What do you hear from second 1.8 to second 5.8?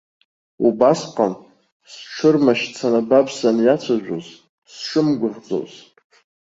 сҽырмашьцаны баб саниацәажәоз, сшымгәыӷӡоз.